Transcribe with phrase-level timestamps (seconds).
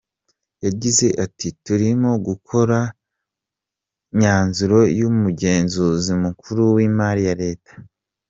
[0.65, 2.91] Yagize ati “Turimo gukora ku
[4.17, 7.73] myanzuro y’umugenzuzi mukuru w’imari ya leta.